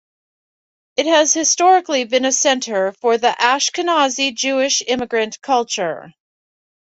[0.97, 6.15] It has historically been a center for Ashkenazi Jewish immigrant culture.